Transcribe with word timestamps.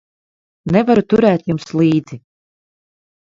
Nevaru 0.75 1.03
turēt 1.13 1.45
jums 1.53 1.69
līdzi. 1.81 2.19